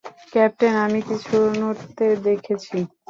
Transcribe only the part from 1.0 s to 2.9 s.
কিছু নড়তে দেখেছি।